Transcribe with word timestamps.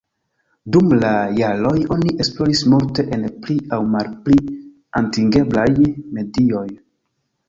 Dum 0.75 0.93
la 1.01 1.09
jaroj 1.39 1.73
oni 1.95 2.13
esploris 2.23 2.61
multe 2.73 3.05
en 3.17 3.25
pli 3.43 3.57
aŭ 3.77 3.79
malpli 3.97 4.39
atingeblaj 5.01 5.67
medioj. 6.17 6.65